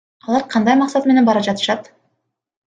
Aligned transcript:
Алар 0.27 0.45
кандай 0.53 0.77
максат 0.79 1.09
менен 1.11 1.29
бара 1.29 1.45
жатышат? 1.49 1.87